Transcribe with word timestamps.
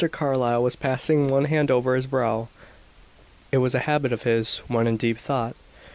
Carlyle 0.11 0.63
was 0.63 0.75
passing 0.75 1.27
one 1.27 1.45
hand 1.45 1.69
over 1.69 1.95
his 1.95 2.07
brow; 2.07 2.47
it 3.51 3.59
was 3.59 3.75
a 3.75 3.79
habit 3.85 4.11
of 4.11 4.23
his 4.23 4.57
when 4.67 4.87
in 4.87 4.97
deep 4.97 5.19
thought. 5.19 5.55